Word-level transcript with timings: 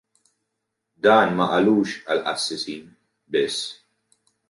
Dan 1.05 1.29
ma 1.37 1.45
qalux 1.53 1.91
għall-qassisin 2.09 2.83
biss. 3.37 3.65